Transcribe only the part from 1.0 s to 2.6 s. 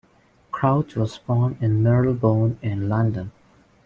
born in Marylebone